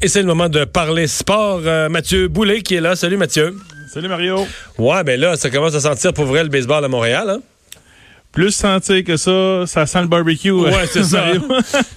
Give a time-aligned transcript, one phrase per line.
[0.00, 1.60] Et c'est le moment de parler sport.
[1.64, 2.94] Euh, Mathieu Boulet qui est là.
[2.94, 3.56] Salut Mathieu.
[3.92, 4.46] Salut Mario.
[4.78, 7.28] Ouais, ben là, ça commence à sentir pour vrai le baseball à Montréal.
[7.28, 7.40] Hein?
[8.30, 10.52] Plus sentir que ça, ça sent le barbecue.
[10.52, 11.24] Ouais, c'est ça.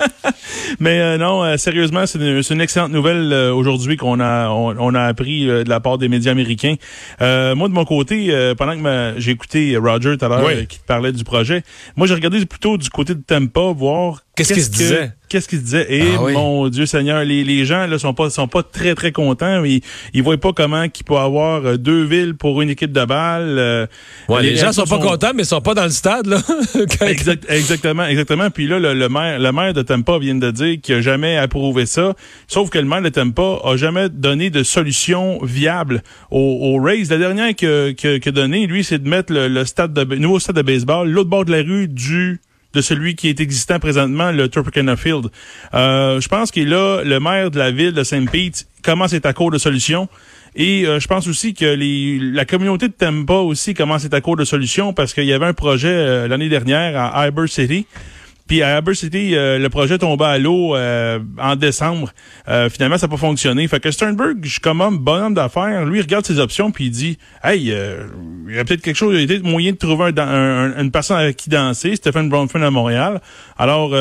[0.79, 4.95] Mais euh, non, euh, sérieusement, c'est une, une, excellente nouvelle euh, aujourd'hui qu'on a on,
[4.95, 6.75] a appris de la part des médias américains.
[7.19, 11.23] moi, de mon côté, pendant que j'ai écouté Roger tout à l'heure qui parlait du
[11.23, 11.61] projet,
[11.95, 15.11] moi j'ai regardé plutôt du côté de Tampa, voir Qu'est-ce qu'il se disait?
[15.31, 15.85] Qu'est-ce qu'il disait?
[15.87, 19.13] Et ah mon Dieu Seigneur, les, les gens là sont pas sont pas très très
[19.13, 19.63] contents.
[19.63, 19.79] Ils
[20.13, 23.57] ils voient pas comment qu'il peut avoir euh, deux villes pour une équipe de balle.
[23.57, 23.87] Euh,
[24.41, 26.41] les, gens sont pas contents, mais ils sont pas dans le stade là.
[27.47, 28.49] exactement, exactement.
[28.49, 31.85] Puis là, le, maire le maire de Tampa vient de dire qu'il a jamais approuvé
[31.85, 32.13] ça.
[32.49, 37.05] Sauf que le maire de Tampa a jamais donné de solution viable aux, aux Rays.
[37.09, 40.57] La dernière que que, que donné, lui, c'est de mettre le, stade de nouveau stade
[40.57, 42.41] de baseball l'autre bord de la rue du
[42.73, 45.27] de celui qui est existant présentement, le Tropicana Field.
[45.73, 49.25] Euh, je pense qu'il là, le maire de la ville de Saint-Pete commence à être
[49.25, 50.07] à court de solutions.
[50.55, 51.77] Et euh, je pense aussi que
[52.33, 55.33] la communauté de Tampa aussi commence à être à court de solutions parce qu'il y
[55.33, 57.85] avait un projet euh, l'année dernière à Iber City
[58.51, 62.11] puis à Aber City, euh, le projet tombait à l'eau euh, en décembre.
[62.49, 63.65] Euh, finalement, ça n'a pas fonctionné.
[63.69, 66.91] Fait que Sternberg, je comme homme, bonhomme d'affaires, lui, il regarde ses options puis il
[66.91, 70.11] dit Hey, il y a peut-être quelque chose, il y a peut-être moyen de trouver
[70.17, 73.21] un, une personne avec qui danser, Stephen Bronfman à Montréal.
[73.57, 73.91] Alors,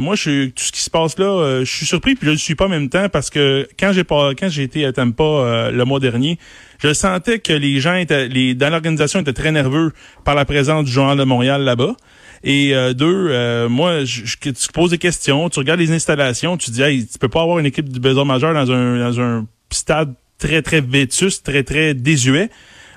[0.00, 2.54] moi, je tout ce qui se passe là, je suis surpris, puis je ne suis
[2.54, 5.84] pas en même temps parce que quand j'ai pas quand j'ai été à Tampa le
[5.84, 6.38] mois dernier,
[6.78, 9.92] je sentais que les gens étaient, les, dans l'organisation étaient très nerveux
[10.24, 11.94] par la présence du Journal de Montréal là-bas.
[12.44, 16.56] Et euh, deux, euh, moi, je, je, tu poses des questions, tu regardes les installations,
[16.56, 19.20] tu dis, hey, tu peux pas avoir une équipe du baseball majeur dans un, dans
[19.20, 22.50] un stade très, très vétus, très, très désuet.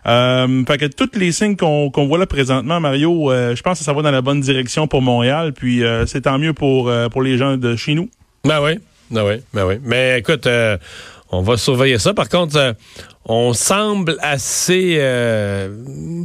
[0.08, 3.86] Euh, fait que tous les signes qu'on voit là présentement, Mario, euh, je pense que
[3.86, 7.38] ça va dans la bonne direction pour Montréal, puis c'est tant mieux pour, pour les
[7.38, 8.10] gens de chez nous.
[8.44, 8.80] Ben oui,
[9.12, 9.76] ben oui, ben oui.
[9.84, 10.48] Mais écoute,
[11.32, 12.14] on va surveiller ça.
[12.14, 12.74] Par contre, euh,
[13.26, 15.70] on semble assez euh,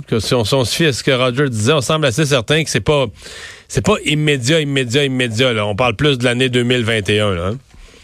[0.09, 2.71] que si on, se fie à ce que Roger disait, on semble assez certain que
[2.71, 3.07] c'est pas
[3.69, 5.53] c'est pas immédiat, immédiat, immédiat.
[5.53, 5.67] Là.
[5.67, 7.35] On parle plus de l'année 2021.
[7.35, 7.57] Là, hein.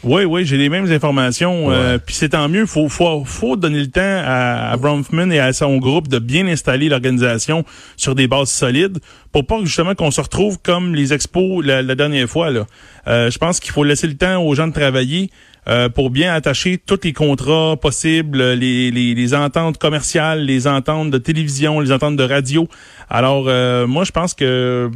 [0.04, 1.70] Oui, oui, j'ai les mêmes informations.
[1.70, 2.66] Euh, puis c'est tant mieux.
[2.66, 6.46] Faut, faut, faut donner le temps à, à Bronfman et à son groupe de bien
[6.48, 7.64] installer l'organisation
[7.96, 8.98] sur des bases solides
[9.30, 12.50] pour pas justement qu'on se retrouve comme les expos la, dernière fois.
[12.50, 12.66] Là.
[13.06, 15.30] je pense qu'il faut laisser le temps aux gens de travailler.
[15.68, 21.12] Euh, pour bien attacher tous les contrats possibles, les, les, les, ententes commerciales, les ententes
[21.12, 22.66] de télévision, les ententes de radio.
[23.08, 24.91] Alors, euh, moi, je pense que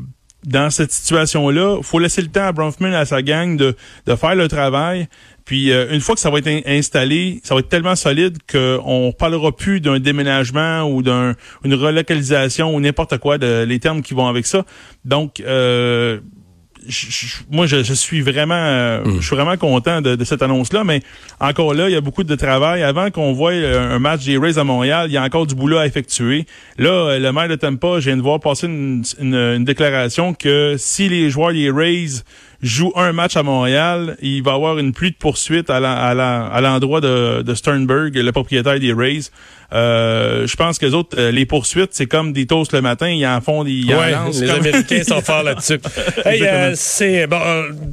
[0.47, 3.77] dans cette situation-là, faut laisser le temps à Bronfman et à sa gang de,
[4.07, 5.09] de faire le travail.
[5.45, 9.13] Puis euh, une fois que ça va être installé, ça va être tellement solide qu'on
[9.17, 14.29] parlera plus d'un déménagement ou d'une relocalisation ou n'importe quoi de les termes qui vont
[14.29, 14.65] avec ça.
[15.05, 16.21] Donc euh,
[17.51, 19.21] moi, je, suis vraiment, euh, mm.
[19.21, 21.01] je suis vraiment content de, cette annonce-là, mais
[21.41, 22.83] encore là, il y a beaucoup de travail.
[22.83, 25.79] Avant qu'on voie un match des Rays à Montréal, il y a encore du boulot
[25.79, 26.47] à effectuer.
[26.79, 30.77] Là, euh, le maire de Tampa, je viens de voir passer une, une déclaration que
[30.79, 32.23] si les joueurs des Rays
[32.63, 35.81] joue un match à Montréal, il va avoir une pluie de poursuites à
[36.61, 39.31] l'endroit de, de, Sternberg, le propriétaire des Rays.
[39.73, 43.09] Euh, je pense que les autres, euh, les poursuites, c'est comme des toasts le matin,
[43.09, 43.95] ils en font des ils
[44.41, 45.81] Les Américains sont forts là-dessus.
[46.27, 47.41] Euh, c'est bon,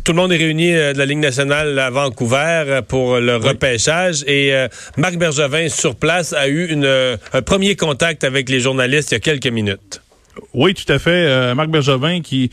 [0.04, 4.54] tout le monde est réuni de la Ligue nationale à Vancouver pour le repêchage et
[4.98, 9.18] Marc Bergevin sur place a eu une, un premier contact avec les journalistes il y
[9.18, 10.02] a quelques minutes.
[10.54, 11.54] Oui, tout à fait.
[11.56, 12.52] Marc Bergevin qui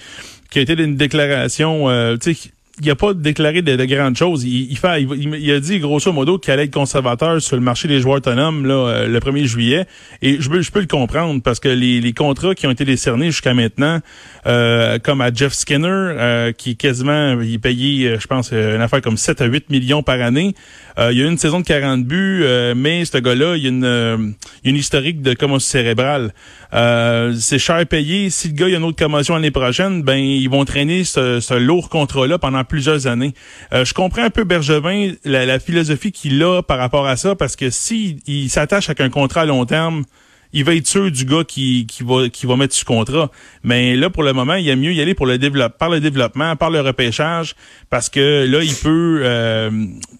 [0.51, 2.51] qui a été une déclaration, euh, tu sais,
[2.83, 4.45] il a pas déclaré de, grandes choses.
[4.45, 8.01] Il, fait, il, a dit grosso modo qu'il allait être conservateur sur le marché des
[8.01, 9.87] joueurs autonomes là, euh, le 1er juillet.
[10.23, 12.85] Et je peux, je peux le comprendre parce que les, les contrats qui ont été
[12.85, 14.01] décernés jusqu'à maintenant,
[14.47, 19.17] euh, comme à Jeff Skinner, euh, qui quasiment, il payait, je pense, une affaire comme
[19.17, 20.55] 7 à 8 millions par année.
[20.99, 22.45] il y a une saison de 40 buts,
[22.77, 26.33] mais ce gars-là, il y a une, une historique de commotion cérébrale.
[26.73, 28.31] c'est cher payé.
[28.31, 31.41] Si le gars il a une autre commotion l'année prochaine, ben ils vont traîner ce,
[31.41, 33.35] ce lourd contrat-là pendant plusieurs années.
[33.75, 37.57] Euh, je comprends un peu Bergevin, la, philosophie qu'il a par rapport à ça, parce
[37.57, 40.05] que s'il il, s'attache avec un contrat à long terme,
[40.53, 43.31] il va être sûr du gars qui, qui va qui va mettre ce contrat.
[43.63, 45.91] Mais là, pour le moment, il y a mieux y aller pour le développement, par
[45.91, 47.55] le développement, par le repêchage,
[47.89, 49.21] parce que là, il peut.
[49.23, 49.71] Euh,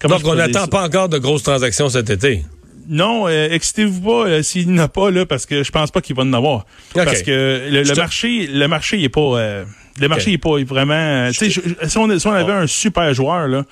[0.03, 2.43] Donc, on n'attend pas encore de grosses transactions cet été.
[2.87, 5.91] Non, euh, excitez-vous pas euh, s'il n'y en a pas là, parce que je pense
[5.91, 6.65] pas qu'il va en avoir.
[6.93, 9.65] Parce que le, marché, le marché il est pas.
[9.97, 11.29] Euh, le marché n'est pas vraiment.
[11.31, 11.53] Si
[11.97, 13.63] on, si on avait un super joueur là,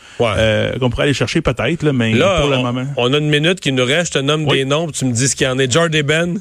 [0.79, 2.85] qu'on pourrait aller chercher peut-être, là, mais pour le moment.
[2.97, 4.13] On a une minute qui nous reste.
[4.13, 5.71] Je te nomme des noms, tu me dis ce qu'il y en est.
[5.71, 6.39] Jordy Ben?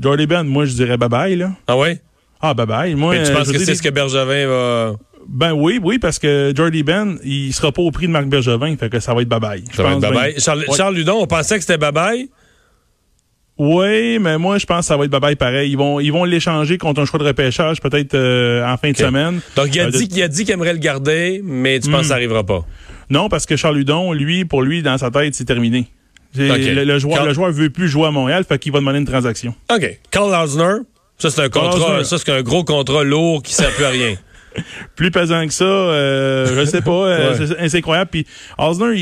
[0.00, 1.50] Jordy Ben, moi je dirais bye bye là.
[1.66, 2.00] Ah ouais?
[2.40, 2.94] Ah bye bye.
[2.94, 3.18] Moi.
[3.24, 4.92] tu penses que c'est ce que Bergevin va.
[5.28, 8.76] Ben oui, oui, parce que Jordy Ben, il sera pas au prix de Marc Bergevin,
[8.76, 9.62] fait que ça va être bye-bye.
[9.72, 10.42] Ça va être bye-bye.
[10.42, 10.76] Charles, Ouais.
[10.76, 12.28] Charles Ludon, on pensait que c'était bye-bye.
[13.58, 15.70] Oui, mais moi, je pense que ça va être bye-bye pareil.
[15.70, 18.96] Ils vont, ils vont l'échanger contre un choix de repêchage, peut-être euh, en fin de
[18.96, 19.40] semaine.
[19.56, 21.90] Donc, il a Euh, de- dit qu'il a dit qu'il aimerait le garder, mais tu
[21.90, 22.64] penses que ça n'arrivera pas?
[23.10, 25.86] Non, parce que Charles Ludon, lui, pour lui, dans sa tête, c'est terminé.
[26.34, 28.98] Le, le joueur, Quand- le joueur veut plus jouer à Montréal, fait qu'il va demander
[29.00, 29.54] une transaction.
[29.72, 29.98] OK.
[30.10, 30.78] Carl Lausner,
[31.18, 33.90] ça, c'est un Carl contrat, ça, c'est un gros contrat lourd qui sert plus à
[33.90, 34.14] rien.
[34.96, 37.68] Plus pesant que ça, euh, je sais pas, euh, Ouais.
[37.70, 38.10] c'est incroyable.
[38.10, 38.26] Puis
[38.58, 38.90] Osner,